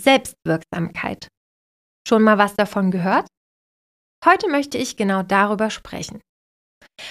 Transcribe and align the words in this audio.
Selbstwirksamkeit. 0.00 1.28
Schon 2.08 2.22
mal 2.22 2.38
was 2.38 2.54
davon 2.54 2.90
gehört? 2.90 3.26
Heute 4.24 4.48
möchte 4.48 4.78
ich 4.78 4.96
genau 4.96 5.22
darüber 5.22 5.70
sprechen. 5.70 6.20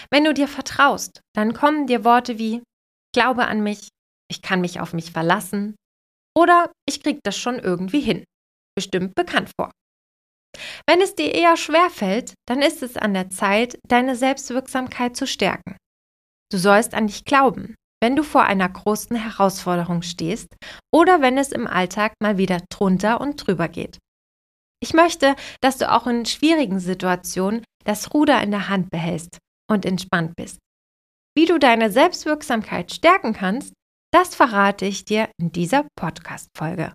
Wenn 0.09 0.23
du 0.23 0.33
dir 0.33 0.47
vertraust, 0.47 1.21
dann 1.33 1.53
kommen 1.53 1.87
dir 1.87 2.03
Worte 2.03 2.37
wie 2.37 2.61
Glaube 3.13 3.47
an 3.47 3.61
mich, 3.61 3.89
ich 4.29 4.41
kann 4.41 4.61
mich 4.61 4.79
auf 4.79 4.93
mich 4.93 5.11
verlassen 5.11 5.75
oder 6.37 6.71
ich 6.87 7.03
krieg 7.03 7.19
das 7.23 7.37
schon 7.37 7.59
irgendwie 7.59 7.99
hin. 7.99 8.23
Bestimmt 8.75 9.15
bekannt 9.15 9.51
vor. 9.59 9.71
Wenn 10.87 11.01
es 11.01 11.15
dir 11.15 11.33
eher 11.33 11.57
schwer 11.57 11.89
fällt, 11.89 12.33
dann 12.47 12.61
ist 12.61 12.83
es 12.83 12.97
an 12.97 13.13
der 13.13 13.29
Zeit, 13.29 13.77
deine 13.87 14.15
Selbstwirksamkeit 14.15 15.15
zu 15.15 15.27
stärken. 15.27 15.77
Du 16.51 16.57
sollst 16.57 16.93
an 16.93 17.07
dich 17.07 17.25
glauben, 17.25 17.75
wenn 18.01 18.15
du 18.15 18.23
vor 18.23 18.43
einer 18.43 18.67
großen 18.67 19.15
Herausforderung 19.15 20.01
stehst 20.01 20.55
oder 20.91 21.21
wenn 21.21 21.37
es 21.37 21.51
im 21.51 21.67
Alltag 21.67 22.13
mal 22.19 22.37
wieder 22.37 22.59
drunter 22.69 23.21
und 23.21 23.35
drüber 23.35 23.67
geht. 23.67 23.99
Ich 24.83 24.93
möchte, 24.93 25.35
dass 25.61 25.77
du 25.77 25.91
auch 25.91 26.07
in 26.07 26.25
schwierigen 26.25 26.79
Situationen 26.79 27.63
das 27.85 28.13
Ruder 28.13 28.41
in 28.41 28.49
der 28.49 28.67
Hand 28.67 28.89
behältst 28.89 29.37
und 29.69 29.85
entspannt 29.85 30.33
bist. 30.35 30.57
Wie 31.37 31.45
du 31.45 31.59
deine 31.59 31.91
Selbstwirksamkeit 31.91 32.91
stärken 32.91 33.33
kannst, 33.33 33.73
das 34.11 34.35
verrate 34.35 34.85
ich 34.85 35.05
dir 35.05 35.29
in 35.39 35.51
dieser 35.51 35.85
Podcast-Folge. 35.95 36.91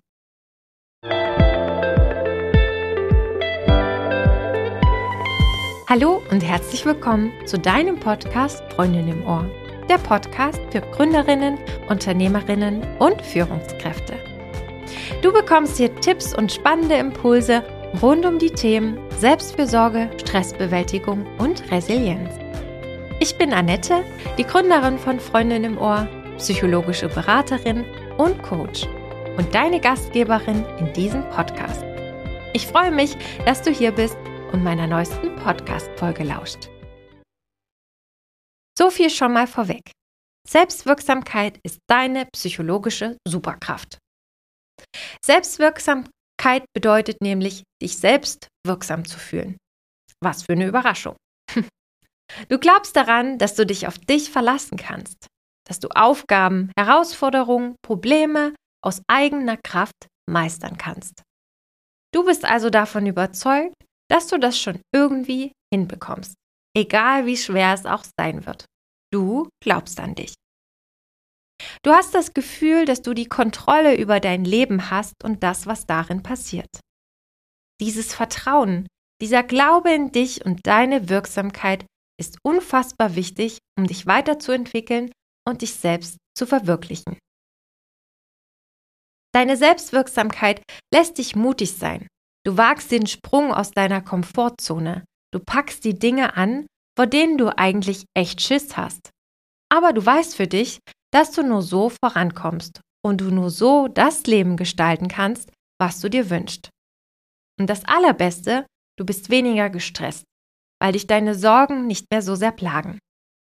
Hallo 5.89 6.21
und 6.29 6.41
herzlich 6.41 6.85
willkommen 6.85 7.31
zu 7.47 7.57
deinem 7.57 7.97
Podcast 7.97 8.61
Freundin 8.73 9.07
im 9.07 9.25
Ohr. 9.25 9.49
Der 9.89 9.97
Podcast 9.97 10.59
für 10.69 10.81
Gründerinnen, 10.81 11.57
Unternehmerinnen 11.87 12.85
und 12.99 13.21
Führungskräfte. 13.21 14.15
Du 15.21 15.31
bekommst 15.31 15.77
hier 15.77 15.95
Tipps 15.95 16.33
und 16.33 16.51
spannende 16.51 16.95
Impulse 16.95 17.63
rund 18.01 18.25
um 18.25 18.37
die 18.37 18.49
Themen 18.49 18.99
Selbstfürsorge, 19.17 20.09
Stressbewältigung 20.17 21.25
und 21.37 21.71
Resilienz. 21.71 22.29
Ich 23.19 23.37
bin 23.37 23.53
Annette, 23.53 24.03
die 24.37 24.43
Gründerin 24.43 24.99
von 24.99 25.19
Freundin 25.19 25.63
im 25.63 25.77
Ohr, 25.77 26.07
psychologische 26.37 27.07
Beraterin 27.07 27.85
und 28.17 28.43
Coach 28.43 28.87
und 29.37 29.55
deine 29.55 29.79
Gastgeberin 29.79 30.65
in 30.79 30.91
diesem 30.93 31.23
Podcast. 31.29 31.83
Ich 32.53 32.67
freue 32.67 32.91
mich, 32.91 33.15
dass 33.45 33.61
du 33.61 33.71
hier 33.71 33.91
bist 33.91 34.17
und 34.51 34.63
meiner 34.63 34.87
neuesten 34.87 35.35
Podcast-Folge 35.37 36.23
lauscht. 36.23 36.69
So 38.77 38.91
viel 38.91 39.09
schon 39.09 39.33
mal 39.33 39.47
vorweg. 39.47 39.91
Selbstwirksamkeit 40.47 41.59
ist 41.63 41.79
deine 41.89 42.27
psychologische 42.27 43.17
Superkraft. 43.27 43.97
Selbstwirksamkeit 45.25 46.63
bedeutet 46.75 47.19
nämlich, 47.21 47.63
dich 47.81 47.97
selbst 47.97 48.47
wirksam 48.63 49.05
zu 49.05 49.17
fühlen. 49.17 49.57
Was 50.23 50.43
für 50.43 50.53
eine 50.53 50.67
Überraschung. 50.67 51.15
Du 52.49 52.59
glaubst 52.59 52.97
daran, 52.97 53.37
dass 53.37 53.55
du 53.55 53.65
dich 53.65 53.87
auf 53.87 53.97
dich 53.97 54.29
verlassen 54.29 54.77
kannst, 54.77 55.27
dass 55.65 55.79
du 55.79 55.87
Aufgaben, 55.95 56.73
Herausforderungen, 56.77 57.77
Probleme 57.81 58.53
aus 58.83 59.01
eigener 59.09 59.55
Kraft 59.55 59.95
meistern 60.29 60.77
kannst. 60.77 61.23
Du 62.13 62.25
bist 62.25 62.43
also 62.43 62.69
davon 62.69 63.07
überzeugt, 63.07 63.75
dass 64.11 64.27
du 64.27 64.37
das 64.37 64.59
schon 64.59 64.81
irgendwie 64.93 65.53
hinbekommst, 65.73 66.35
egal 66.75 67.25
wie 67.25 67.37
schwer 67.37 67.73
es 67.73 67.85
auch 67.85 68.03
sein 68.19 68.45
wird. 68.45 68.65
Du 69.13 69.49
glaubst 69.63 69.99
an 69.99 70.15
dich. 70.15 70.33
Du 71.83 71.91
hast 71.91 72.13
das 72.13 72.33
Gefühl, 72.33 72.85
dass 72.85 73.01
du 73.01 73.13
die 73.13 73.27
Kontrolle 73.27 73.95
über 73.97 74.19
dein 74.19 74.45
Leben 74.45 74.89
hast 74.91 75.23
und 75.23 75.43
das, 75.43 75.65
was 75.65 75.85
darin 75.85 76.21
passiert. 76.21 76.79
Dieses 77.81 78.13
Vertrauen, 78.13 78.87
dieser 79.21 79.43
Glaube 79.43 79.91
in 79.91 80.11
dich 80.11 80.45
und 80.45 80.67
deine 80.67 81.09
Wirksamkeit 81.09 81.85
ist 82.19 82.37
unfassbar 82.43 83.15
wichtig, 83.15 83.59
um 83.77 83.87
dich 83.87 84.05
weiterzuentwickeln 84.05 85.11
und 85.47 85.61
dich 85.61 85.75
selbst 85.75 86.17
zu 86.35 86.45
verwirklichen. 86.45 87.17
Deine 89.33 89.57
Selbstwirksamkeit 89.57 90.61
lässt 90.93 91.17
dich 91.17 91.35
mutig 91.35 91.77
sein, 91.77 92.07
Du 92.47 92.55
wagst 92.55 92.91
den 92.91 93.07
Sprung 93.07 93.53
aus 93.53 93.71
deiner 93.71 94.01
Komfortzone. 94.01 95.03
Du 95.33 95.39
packst 95.39 95.83
die 95.83 95.97
Dinge 95.97 96.35
an, 96.37 96.65
vor 96.97 97.07
denen 97.07 97.37
du 97.37 97.55
eigentlich 97.57 98.05
echt 98.15 98.41
Schiss 98.41 98.77
hast. 98.77 99.09
Aber 99.69 99.93
du 99.93 100.05
weißt 100.05 100.35
für 100.35 100.47
dich, 100.47 100.79
dass 101.13 101.31
du 101.31 101.43
nur 101.43 101.61
so 101.61 101.89
vorankommst 101.89 102.81
und 103.05 103.21
du 103.21 103.31
nur 103.31 103.49
so 103.49 103.87
das 103.87 104.25
Leben 104.25 104.57
gestalten 104.57 105.07
kannst, 105.07 105.51
was 105.79 105.99
du 105.99 106.09
dir 106.09 106.29
wünschst. 106.29 106.69
Und 107.59 107.69
das 107.69 107.85
Allerbeste, 107.85 108.65
du 108.97 109.05
bist 109.05 109.29
weniger 109.29 109.69
gestresst, 109.69 110.23
weil 110.81 110.93
dich 110.93 111.07
deine 111.07 111.35
Sorgen 111.35 111.87
nicht 111.87 112.05
mehr 112.11 112.21
so 112.21 112.35
sehr 112.35 112.51
plagen, 112.51 112.99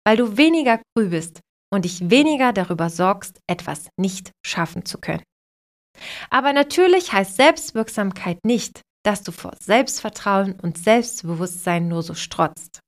weil 0.06 0.16
du 0.16 0.36
weniger 0.36 0.80
grübelst 0.96 1.40
und 1.72 1.84
dich 1.84 2.10
weniger 2.10 2.52
darüber 2.52 2.90
sorgst, 2.90 3.40
etwas 3.48 3.88
nicht 3.98 4.30
schaffen 4.46 4.84
zu 4.84 4.98
können. 4.98 5.22
Aber 6.30 6.52
natürlich 6.52 7.12
heißt 7.12 7.36
Selbstwirksamkeit 7.36 8.38
nicht, 8.44 8.80
dass 9.04 9.22
du 9.22 9.32
vor 9.32 9.52
Selbstvertrauen 9.60 10.58
und 10.60 10.78
Selbstbewusstsein 10.78 11.88
nur 11.88 12.02
so 12.02 12.14
strotzt. 12.14 12.80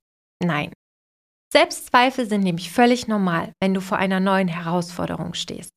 Nein. 0.43 0.73
Selbstzweifel 1.53 2.27
sind 2.27 2.41
nämlich 2.41 2.71
völlig 2.71 3.07
normal, 3.07 3.53
wenn 3.61 3.73
du 3.73 3.81
vor 3.81 3.97
einer 3.97 4.19
neuen 4.19 4.47
Herausforderung 4.47 5.33
stehst. 5.33 5.69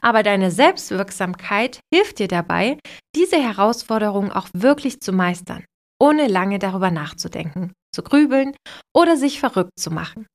Aber 0.00 0.22
deine 0.22 0.50
Selbstwirksamkeit 0.50 1.80
hilft 1.92 2.18
dir 2.18 2.28
dabei, 2.28 2.78
diese 3.16 3.36
Herausforderung 3.36 4.30
auch 4.30 4.48
wirklich 4.52 5.00
zu 5.00 5.12
meistern, 5.12 5.64
ohne 6.00 6.28
lange 6.28 6.58
darüber 6.58 6.90
nachzudenken, 6.90 7.72
zu 7.94 8.02
grübeln 8.02 8.54
oder 8.94 9.16
sich 9.16 9.40
verrückt 9.40 9.78
zu 9.78 9.90
machen. 9.90 10.26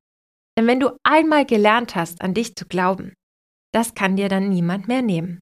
Denn 0.57 0.67
wenn 0.67 0.79
du 0.79 0.97
einmal 1.03 1.45
gelernt 1.45 1.95
hast, 1.95 2.21
an 2.21 2.33
dich 2.33 2.55
zu 2.55 2.65
glauben, 2.65 3.13
das 3.73 3.93
kann 3.93 4.15
dir 4.15 4.29
dann 4.29 4.49
niemand 4.49 4.87
mehr 4.87 5.01
nehmen. 5.01 5.39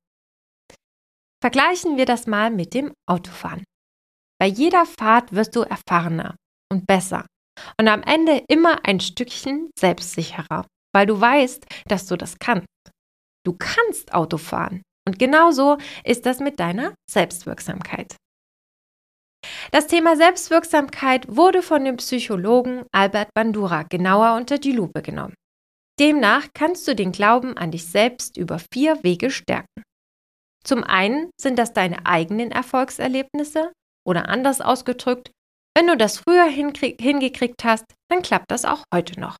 Vergleichen 1.41 1.97
wir 1.97 2.05
das 2.05 2.27
mal 2.27 2.51
mit 2.51 2.73
dem 2.73 2.93
Autofahren. 3.07 3.63
Bei 4.43 4.49
jeder 4.49 4.85
Fahrt 4.85 5.31
wirst 5.31 5.55
du 5.55 5.61
erfahrener 5.61 6.35
und 6.69 6.85
besser 6.85 7.25
und 7.79 7.87
am 7.87 8.03
Ende 8.03 8.43
immer 8.49 8.83
ein 8.83 8.99
Stückchen 8.99 9.69
selbstsicherer, 9.79 10.67
weil 10.93 11.05
du 11.05 11.21
weißt, 11.21 11.65
dass 11.85 12.07
du 12.07 12.17
das 12.17 12.39
kannst. 12.39 12.67
Du 13.45 13.55
kannst 13.57 14.13
Auto 14.13 14.37
fahren 14.37 14.81
und 15.07 15.17
genauso 15.17 15.77
ist 16.03 16.25
das 16.25 16.41
mit 16.41 16.59
deiner 16.59 16.93
Selbstwirksamkeit. 17.09 18.17
Das 19.71 19.87
Thema 19.87 20.17
Selbstwirksamkeit 20.17 21.25
wurde 21.33 21.61
von 21.61 21.85
dem 21.85 21.95
Psychologen 21.95 22.83
Albert 22.91 23.29
Bandura 23.33 23.83
genauer 23.83 24.35
unter 24.35 24.57
die 24.57 24.73
Lupe 24.73 25.01
genommen. 25.01 25.35
Demnach 26.01 26.49
kannst 26.53 26.85
du 26.85 26.95
den 26.95 27.13
Glauben 27.13 27.55
an 27.55 27.71
dich 27.71 27.85
selbst 27.85 28.35
über 28.35 28.59
vier 28.73 29.01
Wege 29.05 29.31
stärken. 29.31 29.83
Zum 30.65 30.83
einen 30.83 31.29
sind 31.39 31.57
das 31.57 31.71
deine 31.71 32.05
eigenen 32.05 32.51
Erfolgserlebnisse 32.51 33.71
oder 34.05 34.29
anders 34.29 34.61
ausgedrückt, 34.61 35.31
wenn 35.75 35.87
du 35.87 35.97
das 35.97 36.19
früher 36.19 36.45
hingekriegt 36.45 37.63
hast, 37.63 37.85
dann 38.09 38.21
klappt 38.21 38.51
das 38.51 38.65
auch 38.65 38.83
heute 38.93 39.19
noch. 39.19 39.37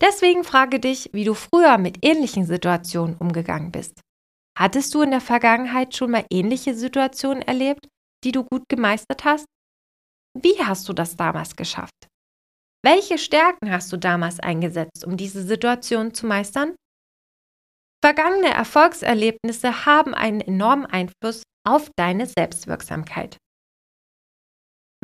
Deswegen 0.00 0.44
frage 0.44 0.80
dich, 0.80 1.10
wie 1.12 1.24
du 1.24 1.34
früher 1.34 1.76
mit 1.78 2.04
ähnlichen 2.04 2.46
Situationen 2.46 3.16
umgegangen 3.16 3.72
bist. 3.72 4.00
Hattest 4.56 4.94
du 4.94 5.02
in 5.02 5.10
der 5.10 5.20
Vergangenheit 5.20 5.96
schon 5.96 6.12
mal 6.12 6.24
ähnliche 6.30 6.74
Situationen 6.74 7.42
erlebt, 7.42 7.88
die 8.24 8.32
du 8.32 8.44
gut 8.44 8.68
gemeistert 8.68 9.24
hast? 9.24 9.46
Wie 10.36 10.58
hast 10.64 10.88
du 10.88 10.92
das 10.92 11.16
damals 11.16 11.56
geschafft? 11.56 12.08
Welche 12.84 13.18
Stärken 13.18 13.70
hast 13.70 13.92
du 13.92 13.96
damals 13.96 14.40
eingesetzt, 14.40 15.04
um 15.04 15.16
diese 15.16 15.42
Situation 15.42 16.14
zu 16.14 16.26
meistern? 16.26 16.74
Vergangene 18.04 18.52
Erfolgserlebnisse 18.52 19.86
haben 19.86 20.14
einen 20.14 20.40
enormen 20.40 20.86
Einfluss 20.86 21.42
auf 21.66 21.90
deine 21.96 22.26
Selbstwirksamkeit. 22.26 23.38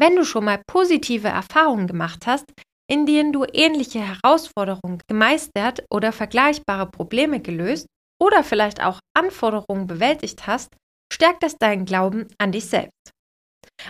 Wenn 0.01 0.17
du 0.17 0.25
schon 0.25 0.47
mal 0.47 0.63
positive 0.67 1.29
Erfahrungen 1.29 1.87
gemacht 1.87 2.27
hast, 2.27 2.47
in 2.91 3.05
denen 3.05 3.33
du 3.33 3.45
ähnliche 3.53 4.01
Herausforderungen 4.01 5.03
gemeistert 5.07 5.85
oder 5.93 6.11
vergleichbare 6.11 6.91
Probleme 6.91 7.41
gelöst 7.41 7.87
oder 8.21 8.43
vielleicht 8.43 8.83
auch 8.83 8.99
Anforderungen 9.15 9.87
bewältigt 9.87 10.47
hast, 10.47 10.75
stärkt 11.13 11.43
das 11.43 11.57
deinen 11.57 11.85
Glauben 11.85 12.29
an 12.39 12.51
dich 12.51 12.67
selbst. 12.67 13.11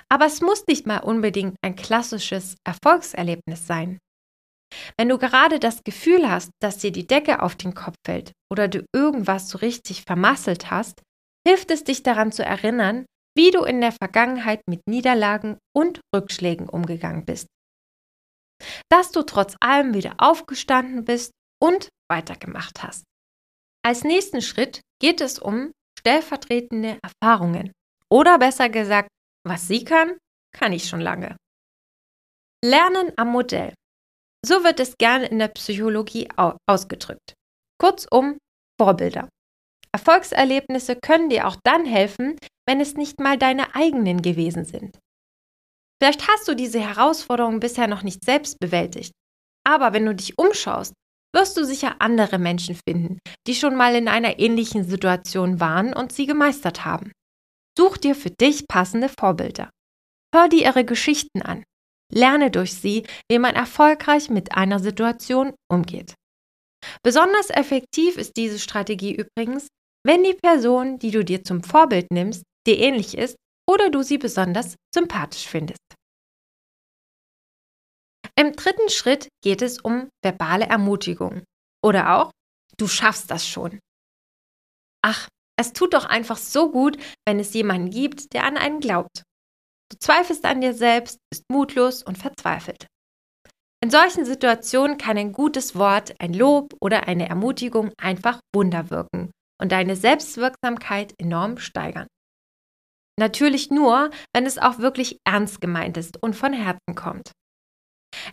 Aber 0.09 0.27
es 0.27 0.41
muss 0.41 0.67
nicht 0.67 0.87
mal 0.87 0.99
unbedingt 0.99 1.55
ein 1.63 1.77
klassisches 1.77 2.57
Erfolgserlebnis 2.67 3.67
sein. 3.67 3.99
Wenn 4.99 5.09
du 5.09 5.19
gerade 5.19 5.59
das 5.59 5.83
Gefühl 5.85 6.31
hast, 6.31 6.51
dass 6.61 6.79
dir 6.79 6.93
die 6.93 7.07
Decke 7.07 7.41
auf 7.41 7.55
den 7.55 7.75
Kopf 7.75 7.97
fällt 8.07 8.33
oder 8.53 8.69
du 8.69 8.85
irgendwas 8.95 9.49
so 9.49 9.59
richtig 9.59 10.03
vermasselt 10.03 10.71
hast, 10.71 11.03
hilft 11.47 11.71
es 11.71 11.85
dich 11.85 12.03
daran 12.03 12.33
zu 12.33 12.45
erinnern, 12.45 13.07
wie 13.37 13.51
du 13.51 13.65
in 13.65 13.81
der 13.81 13.93
Vergangenheit 13.93 14.61
mit 14.69 14.81
Niederlagen 14.89 15.59
und 15.77 16.01
Rückschlägen 16.15 16.69
umgegangen 16.69 17.25
bist. 17.25 17.47
Dass 18.91 19.11
du 19.13 19.23
trotz 19.23 19.57
allem 19.61 19.95
wieder 19.95 20.15
aufgestanden 20.19 21.05
bist 21.05 21.33
und 21.63 21.89
weitergemacht 22.11 22.83
hast. 22.83 23.05
Als 23.85 24.05
nächsten 24.05 24.43
Schritt 24.43 24.81
geht 25.01 25.21
es 25.21 25.39
um 25.39 25.73
stellvertretende 25.99 26.99
Erfahrungen, 27.03 27.73
Oder 28.13 28.39
besser 28.39 28.69
gesagt, 28.69 29.09
was 29.47 29.69
sie 29.69 29.85
kann, 29.85 30.19
kann 30.53 30.73
ich 30.73 30.89
schon 30.89 31.01
lange. 31.01 31.37
Lernen 32.65 33.13
am 33.17 33.29
Modell. 33.29 33.73
So 34.45 34.65
wird 34.65 34.81
es 34.81 34.97
gerne 34.99 35.27
in 35.27 35.39
der 35.39 35.49
Psychologie 35.49 36.29
ausgedrückt. 36.67 37.35
Kurzum, 37.79 38.39
Vorbilder. 38.81 39.29
Erfolgserlebnisse 39.93 40.97
können 40.97 41.29
dir 41.29 41.47
auch 41.47 41.57
dann 41.65 41.85
helfen, 41.85 42.37
wenn 42.71 42.81
es 42.81 42.95
nicht 42.95 43.19
mal 43.19 43.37
deine 43.37 43.75
eigenen 43.75 44.23
gewesen 44.23 44.65
sind. 44.65 44.97
Vielleicht 46.01 46.29
hast 46.29 46.47
du 46.47 46.55
diese 46.55 46.79
Herausforderung 46.79 47.59
bisher 47.59 47.89
noch 47.89 48.05
nicht 48.05 48.25
selbst 48.25 48.61
bewältigt, 48.61 49.11
aber 49.67 49.93
wenn 49.93 50.07
du 50.07 50.15
dich 50.15 50.39
umschaust, 50.39 50.95
wirst 51.35 51.57
du 51.57 51.65
sicher 51.65 51.97
andere 51.99 52.39
Menschen 52.39 52.77
finden, 52.89 53.19
die 53.49 53.57
schon 53.57 53.75
mal 53.75 53.97
in 53.97 54.07
einer 54.07 54.39
ähnlichen 54.39 54.85
Situation 54.85 55.59
waren 55.59 55.93
und 55.93 56.13
sie 56.13 56.27
gemeistert 56.27 56.85
haben. 56.85 57.11
Such 57.77 57.97
dir 57.97 58.15
für 58.15 58.31
dich 58.31 58.69
passende 58.69 59.09
Vorbilder. 59.09 59.71
Hör 60.33 60.49
dir 60.49 60.63
ihre 60.63 60.85
Geschichten 60.85 61.43
an. 61.43 61.65
Lerne 62.13 62.53
durch 62.53 62.75
sie, 62.75 63.05
wie 63.29 63.41
man 63.41 63.57
erfolgreich 63.57 64.31
mit 64.31 64.55
einer 64.55 64.79
Situation 64.79 65.55
umgeht. 65.69 66.15
Besonders 67.03 67.51
effektiv 67.51 68.17
ist 68.17 68.37
diese 68.37 68.61
Strategie 68.61 69.17
übrigens, 69.17 69.67
wenn 70.07 70.23
die 70.23 70.35
Person, 70.35 71.01
die 71.01 71.11
du 71.11 71.25
dir 71.25 71.43
zum 71.43 71.65
Vorbild 71.65 72.13
nimmst, 72.13 72.45
dir 72.67 72.79
ähnlich 72.79 73.17
ist 73.17 73.37
oder 73.69 73.91
du 73.91 74.03
sie 74.03 74.19
besonders 74.19 74.77
sympathisch 74.95 75.47
findest. 75.47 75.81
Im 78.39 78.53
dritten 78.53 78.89
Schritt 78.89 79.29
geht 79.43 79.63
es 79.63 79.79
um 79.81 80.09
verbale 80.23 80.67
Ermutigung 80.67 81.45
oder 81.85 82.17
auch 82.17 82.31
du 82.79 82.89
schaffst 82.89 83.31
das 83.31 83.47
schon. 83.47 83.79
Ach, 85.03 85.29
es 85.59 85.73
tut 85.73 85.95
doch 85.95 86.07
einfach 86.07 86.39
so 86.39 86.71
gut, 86.71 86.97
wenn 87.27 87.39
es 87.39 87.53
jemanden 87.53 87.91
gibt, 87.91 88.33
der 88.33 88.45
an 88.45 88.57
einen 88.57 88.81
glaubt. 88.81 89.23
Du 89.91 89.99
zweifelst 89.99 90.45
an 90.45 90.61
dir 90.61 90.73
selbst, 90.73 91.19
bist 91.31 91.45
mutlos 91.51 92.03
und 92.03 92.17
verzweifelt. 92.17 92.87
In 93.83 93.91
solchen 93.91 94.25
Situationen 94.25 94.99
kann 94.99 95.17
ein 95.17 95.33
gutes 95.33 95.75
Wort, 95.75 96.15
ein 96.21 96.35
Lob 96.35 96.75
oder 96.81 97.09
eine 97.09 97.29
Ermutigung 97.29 97.93
einfach 97.99 98.41
Wunder 98.55 98.91
wirken 98.91 99.31
und 99.61 99.73
deine 99.73 99.97
Selbstwirksamkeit 99.97 101.15
enorm 101.19 101.59
steigern. 101.59 102.07
Natürlich 103.21 103.71
nur, 103.71 104.11
wenn 104.35 104.47
es 104.47 104.57
auch 104.57 104.79
wirklich 104.79 105.19
ernst 105.29 105.61
gemeint 105.61 105.99
ist 105.99 106.17
und 106.23 106.35
von 106.35 106.55
Herzen 106.55 106.95
kommt. 106.95 107.33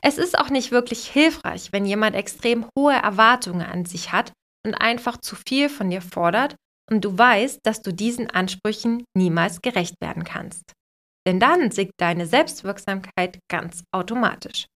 Es 0.01 0.17
ist 0.17 0.39
auch 0.39 0.49
nicht 0.49 0.71
wirklich 0.71 1.07
hilfreich, 1.07 1.73
wenn 1.73 1.85
jemand 1.85 2.15
extrem 2.15 2.65
hohe 2.77 2.93
Erwartungen 2.93 3.67
an 3.67 3.83
sich 3.83 4.13
hat 4.13 4.31
und 4.65 4.75
einfach 4.75 5.17
zu 5.17 5.35
viel 5.35 5.67
von 5.67 5.89
dir 5.89 6.01
fordert 6.01 6.55
und 6.89 7.03
du 7.03 7.17
weißt, 7.17 7.59
dass 7.63 7.81
du 7.81 7.93
diesen 7.93 8.29
Ansprüchen 8.29 9.03
niemals 9.13 9.61
gerecht 9.61 9.95
werden 9.99 10.23
kannst. 10.23 10.71
Denn 11.27 11.41
dann 11.41 11.69
sinkt 11.69 11.95
deine 11.97 12.25
Selbstwirksamkeit 12.25 13.39
ganz 13.51 13.83
automatisch. 13.93 14.67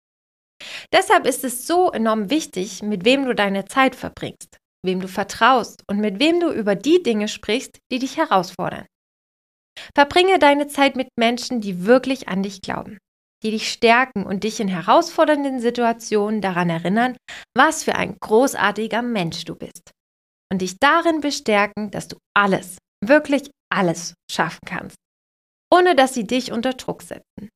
Deshalb 0.93 1.25
ist 1.25 1.45
es 1.45 1.69
so 1.69 1.93
enorm 1.93 2.31
wichtig, 2.31 2.83
mit 2.83 3.05
wem 3.05 3.27
du 3.27 3.35
deine 3.37 3.65
Zeit 3.67 3.95
verbringst, 3.95 4.59
wem 4.85 5.01
du 5.01 5.07
vertraust 5.07 5.85
und 5.89 5.99
mit 5.99 6.19
wem 6.19 6.41
du 6.41 6.51
über 6.51 6.75
die 6.75 7.01
Dinge 7.01 7.29
sprichst, 7.29 7.79
die 7.93 8.01
dich 8.01 8.17
herausfordern. 8.17 8.87
Verbringe 9.95 10.39
deine 10.39 10.69
Zeit 10.69 10.97
mit 10.97 11.09
Menschen, 11.19 11.61
die 11.61 11.85
wirklich 11.85 12.29
an 12.29 12.43
dich 12.43 12.63
glauben, 12.63 12.99
die 13.43 13.51
dich 13.51 13.71
stärken 13.71 14.25
und 14.25 14.45
dich 14.45 14.61
in 14.61 14.69
herausfordernden 14.69 15.61
Situationen 15.61 16.41
daran 16.41 16.71
erinnern, 16.71 17.17
was 17.57 17.85
für 17.85 17.95
ein 17.95 18.17
großartiger 18.21 19.03
Mensch 19.03 19.45
du 19.45 19.55
bist. 19.55 19.91
Und 20.53 20.63
dich 20.63 20.77
darin 20.81 21.21
bestärken, 21.21 21.91
dass 21.91 22.09
du 22.09 22.17
alles, 22.37 22.79
wirklich 23.05 23.51
alles 23.73 24.15
schaffen 24.31 24.61
kannst, 24.67 24.97
ohne 25.73 25.95
dass 25.95 26.15
sie 26.15 26.27
dich 26.27 26.51
unter 26.51 26.73
Druck 26.73 27.03
setzen. 27.03 27.49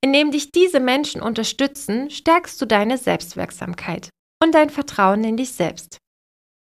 Indem 0.00 0.30
dich 0.30 0.50
diese 0.50 0.80
Menschen 0.80 1.22
unterstützen, 1.22 2.10
stärkst 2.10 2.60
du 2.60 2.66
deine 2.66 2.98
Selbstwirksamkeit 2.98 4.10
und 4.42 4.54
dein 4.54 4.70
Vertrauen 4.70 5.22
in 5.24 5.36
dich 5.36 5.52
selbst. 5.52 5.98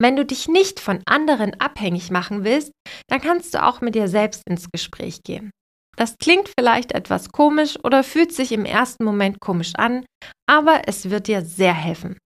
Wenn 0.01 0.17
du 0.17 0.25
dich 0.25 0.49
nicht 0.49 0.81
von 0.81 1.03
anderen 1.07 1.61
abhängig 1.61 2.11
machen 2.11 2.43
willst, 2.43 2.73
dann 3.09 3.21
kannst 3.21 3.55
du 3.55 3.63
auch 3.63 3.83
mit 3.83 3.95
dir 3.95 4.09
selbst 4.09 4.43
ins 4.49 4.71
Gespräch 4.73 5.23
gehen. 5.23 5.51
Das 5.97 6.17
klingt 6.17 6.51
vielleicht 6.59 6.93
etwas 6.93 7.29
komisch 7.29 7.79
oder 7.85 8.03
fühlt 8.03 8.33
sich 8.33 8.53
im 8.53 8.65
ersten 8.65 9.05
Moment 9.05 9.41
komisch 9.41 9.73
an, 9.77 10.07
aber 10.49 10.89
es 10.89 11.11
wird 11.11 11.29
dir 11.29 11.43
sehr 11.45 11.75
helfen. 11.75 12.17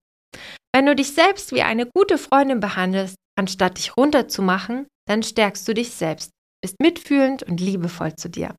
Wenn 0.73 0.87
du 0.87 0.95
dich 0.95 1.13
selbst 1.13 1.53
wie 1.53 1.63
eine 1.63 1.87
gute 1.87 2.19
Freundin 2.19 2.61
behandelst, 2.61 3.17
anstatt 3.37 3.79
dich 3.79 3.97
runterzumachen, 3.97 4.87
dann 5.09 5.25
stärkst 5.25 5.67
du 5.67 5.75
dich 5.75 5.91
selbst, 5.91 6.31
bist 6.63 6.77
mitfühlend 6.81 7.43
und 7.43 7.61
liebevoll 7.61 8.15
zu 8.15 8.29
dir. 8.29 8.55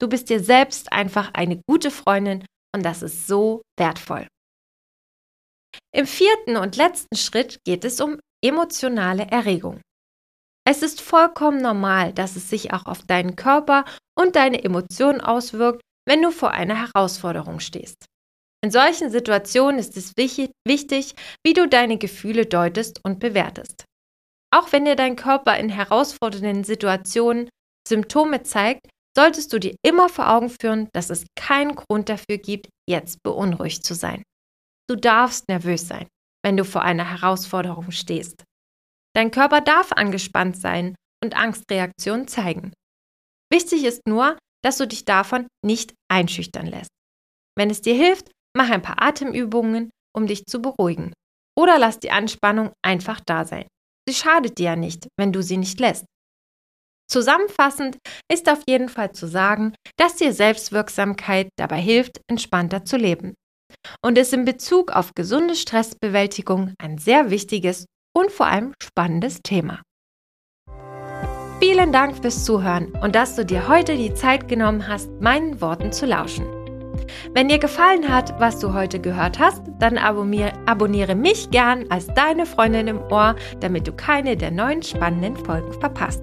Du 0.00 0.08
bist 0.08 0.28
dir 0.28 0.40
selbst 0.40 0.92
einfach 0.92 1.32
eine 1.32 1.60
gute 1.66 1.90
Freundin 1.90 2.44
und 2.74 2.84
das 2.84 3.02
ist 3.02 3.26
so 3.26 3.62
wertvoll. 3.78 4.26
Im 5.94 6.06
vierten 6.06 6.56
und 6.56 6.76
letzten 6.76 7.16
Schritt 7.16 7.58
geht 7.64 7.84
es 7.84 8.00
um 8.00 8.18
emotionale 8.44 9.24
Erregung. 9.24 9.80
Es 10.66 10.82
ist 10.82 11.00
vollkommen 11.00 11.62
normal, 11.62 12.12
dass 12.12 12.36
es 12.36 12.50
sich 12.50 12.72
auch 12.72 12.86
auf 12.86 13.02
deinen 13.02 13.36
Körper 13.36 13.84
und 14.18 14.36
deine 14.36 14.62
Emotionen 14.62 15.20
auswirkt, 15.20 15.80
wenn 16.06 16.22
du 16.22 16.30
vor 16.30 16.50
einer 16.50 16.76
Herausforderung 16.76 17.60
stehst. 17.60 18.04
In 18.62 18.70
solchen 18.70 19.10
Situationen 19.10 19.78
ist 19.78 19.96
es 19.96 20.12
wichtig, 20.16 21.14
wie 21.44 21.52
du 21.54 21.68
deine 21.68 21.96
Gefühle 21.96 22.44
deutest 22.44 23.00
und 23.04 23.18
bewertest. 23.18 23.84
Auch 24.54 24.72
wenn 24.72 24.84
dir 24.84 24.96
dein 24.96 25.16
Körper 25.16 25.56
in 25.56 25.68
herausfordernden 25.68 26.64
Situationen 26.64 27.48
Symptome 27.86 28.42
zeigt, 28.42 28.88
solltest 29.16 29.52
du 29.52 29.58
dir 29.58 29.74
immer 29.82 30.08
vor 30.08 30.30
Augen 30.30 30.50
führen, 30.50 30.88
dass 30.92 31.10
es 31.10 31.24
keinen 31.34 31.76
Grund 31.76 32.08
dafür 32.08 32.38
gibt, 32.38 32.68
jetzt 32.88 33.22
beunruhigt 33.22 33.84
zu 33.84 33.94
sein. 33.94 34.22
Du 34.88 34.96
darfst 34.96 35.48
nervös 35.48 35.88
sein 35.88 36.08
wenn 36.48 36.56
du 36.56 36.64
vor 36.64 36.80
einer 36.80 37.10
Herausforderung 37.10 37.90
stehst. 37.90 38.42
Dein 39.14 39.30
Körper 39.30 39.60
darf 39.60 39.92
angespannt 39.92 40.56
sein 40.56 40.94
und 41.22 41.36
Angstreaktionen 41.36 42.26
zeigen. 42.26 42.72
Wichtig 43.52 43.84
ist 43.84 44.00
nur, 44.08 44.38
dass 44.64 44.78
du 44.78 44.86
dich 44.86 45.04
davon 45.04 45.46
nicht 45.62 45.92
einschüchtern 46.10 46.64
lässt. 46.64 46.88
Wenn 47.54 47.68
es 47.68 47.82
dir 47.82 47.94
hilft, 47.94 48.30
mach 48.56 48.70
ein 48.70 48.80
paar 48.80 49.02
Atemübungen, 49.02 49.90
um 50.16 50.26
dich 50.26 50.46
zu 50.46 50.62
beruhigen. 50.62 51.12
Oder 51.54 51.78
lass 51.78 52.00
die 52.00 52.12
Anspannung 52.12 52.72
einfach 52.82 53.20
da 53.26 53.44
sein. 53.44 53.66
Sie 54.08 54.14
schadet 54.14 54.56
dir 54.56 54.70
ja 54.70 54.76
nicht, 54.76 55.06
wenn 55.18 55.34
du 55.34 55.42
sie 55.42 55.58
nicht 55.58 55.78
lässt. 55.80 56.06
Zusammenfassend 57.10 57.98
ist 58.32 58.48
auf 58.48 58.62
jeden 58.66 58.88
Fall 58.88 59.12
zu 59.12 59.26
sagen, 59.26 59.74
dass 59.98 60.16
dir 60.16 60.32
Selbstwirksamkeit 60.32 61.50
dabei 61.58 61.80
hilft, 61.82 62.22
entspannter 62.26 62.86
zu 62.86 62.96
leben 62.96 63.34
und 64.04 64.18
ist 64.18 64.32
in 64.32 64.44
Bezug 64.44 64.92
auf 64.92 65.12
gesunde 65.14 65.54
Stressbewältigung 65.54 66.74
ein 66.78 66.98
sehr 66.98 67.30
wichtiges 67.30 67.86
und 68.16 68.30
vor 68.30 68.46
allem 68.46 68.74
spannendes 68.82 69.40
Thema. 69.42 69.82
Vielen 71.60 71.92
Dank 71.92 72.16
fürs 72.22 72.44
Zuhören 72.44 72.92
und 73.02 73.14
dass 73.14 73.34
du 73.34 73.44
dir 73.44 73.68
heute 73.68 73.96
die 73.96 74.14
Zeit 74.14 74.46
genommen 74.46 74.86
hast, 74.86 75.10
meinen 75.20 75.60
Worten 75.60 75.90
zu 75.92 76.06
lauschen. 76.06 76.46
Wenn 77.34 77.48
dir 77.48 77.58
gefallen 77.58 78.08
hat, 78.08 78.38
was 78.38 78.58
du 78.60 78.72
heute 78.72 79.00
gehört 79.00 79.38
hast, 79.38 79.62
dann 79.78 79.98
abonniere 79.98 81.14
mich 81.14 81.50
gern 81.50 81.84
als 81.90 82.06
deine 82.08 82.46
Freundin 82.46 82.88
im 82.88 83.00
Ohr, 83.10 83.36
damit 83.60 83.86
du 83.86 83.92
keine 83.92 84.36
der 84.36 84.50
neuen 84.50 84.82
spannenden 84.82 85.36
Folgen 85.36 85.72
verpasst. 85.80 86.22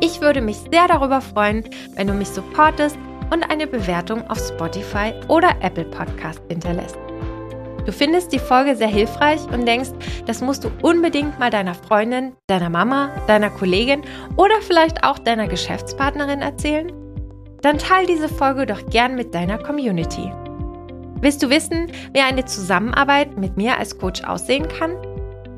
Ich 0.00 0.20
würde 0.20 0.40
mich 0.40 0.56
sehr 0.70 0.86
darüber 0.86 1.20
freuen, 1.20 1.68
wenn 1.94 2.06
du 2.06 2.14
mich 2.14 2.28
supportest 2.28 2.98
und 3.30 3.42
eine 3.50 3.66
Bewertung 3.66 4.28
auf 4.30 4.38
Spotify 4.38 5.12
oder 5.28 5.54
Apple 5.60 5.84
Podcast 5.84 6.42
hinterlässt. 6.48 6.98
Du 7.84 7.92
findest 7.92 8.32
die 8.32 8.38
Folge 8.38 8.76
sehr 8.76 8.88
hilfreich 8.88 9.40
und 9.52 9.66
denkst, 9.66 9.90
das 10.26 10.40
musst 10.40 10.64
du 10.64 10.70
unbedingt 10.80 11.38
mal 11.38 11.50
deiner 11.50 11.74
Freundin, 11.74 12.32
deiner 12.46 12.70
Mama, 12.70 13.10
deiner 13.26 13.50
Kollegin 13.50 14.02
oder 14.36 14.62
vielleicht 14.62 15.04
auch 15.04 15.18
deiner 15.18 15.48
Geschäftspartnerin 15.48 16.40
erzählen? 16.40 16.90
Dann 17.60 17.78
teile 17.78 18.06
diese 18.06 18.28
Folge 18.28 18.66
doch 18.66 18.86
gern 18.88 19.16
mit 19.16 19.34
deiner 19.34 19.58
Community. 19.58 20.32
Willst 21.20 21.42
du 21.42 21.50
wissen, 21.50 21.90
wie 22.12 22.20
eine 22.20 22.44
Zusammenarbeit 22.44 23.38
mit 23.38 23.56
mir 23.56 23.78
als 23.78 23.98
Coach 23.98 24.22
aussehen 24.24 24.68
kann? 24.68 24.96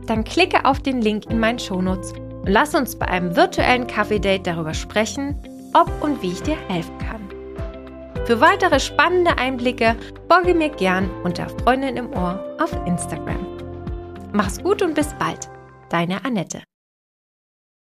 Dann 0.06 0.23
klicke 0.23 0.64
auf 0.64 0.80
den 0.80 1.02
Link 1.02 1.26
in 1.28 1.40
meinen 1.40 1.58
Shownotes 1.58 2.12
und 2.12 2.49
lass 2.49 2.75
uns 2.75 2.96
bei 2.96 3.08
einem 3.08 3.35
virtuellen 3.35 3.87
Kaffee-Date 3.87 4.46
darüber 4.46 4.75
sprechen, 4.75 5.37
ob 5.75 5.90
und 6.00 6.23
wie 6.23 6.32
ich 6.32 6.42
dir 6.42 6.56
helfen 6.68 6.96
kann. 6.99 7.25
Für 8.26 8.40
weitere 8.40 8.80
spannende 8.80 9.38
Einblicke 9.38 9.95
folge 10.28 10.52
mir 10.52 10.71
gern 10.71 11.09
unter 11.23 11.49
Freundin 11.49 11.97
im 11.97 12.12
Ohr 12.12 12.56
auf 12.59 12.73
Instagram. 12.85 13.38
Mach's 14.33 14.61
gut 14.61 14.83
und 14.83 14.95
bis 14.95 15.14
bald. 15.14 15.49
Deine 15.90 16.25
Annette. 16.25 16.62